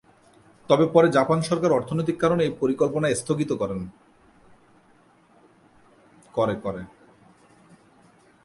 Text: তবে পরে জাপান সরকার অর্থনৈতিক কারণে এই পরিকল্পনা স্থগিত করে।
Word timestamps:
তবে 0.69 0.85
পরে 0.93 1.07
জাপান 1.17 1.39
সরকার 1.49 1.71
অর্থনৈতিক 1.73 2.17
কারণে 2.19 2.41
এই 2.47 2.53
পরিকল্পনা 2.61 3.07
স্থগিত 3.21 3.51
করে। 6.65 6.79